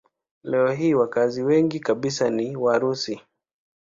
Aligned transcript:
Leo 0.43 0.71
hii 0.71 0.93
wakazi 0.93 1.43
wengi 1.43 1.79
kabisa 1.79 2.29
ni 2.29 2.55
Warusi. 2.55 3.21